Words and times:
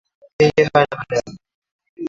Yeye 0.39 0.63
hana 0.73 0.93
adabu 1.01 1.31